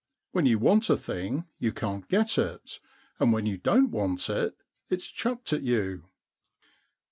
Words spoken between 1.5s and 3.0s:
you can't get it,